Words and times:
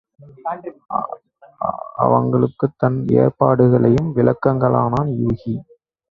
அவளுக்குத் 1.95 2.77
தன் 2.77 2.97
ஏற்பாடுகளையும் 3.15 4.09
விளக்கலானான் 4.15 5.11
யூகி. 5.19 5.53